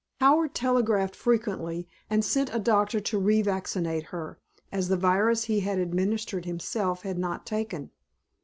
[0.19, 4.39] Howard telegraphed frequently and sent a doctor to revaccinate her,
[4.71, 7.91] as the virus he had administered himself had not taken.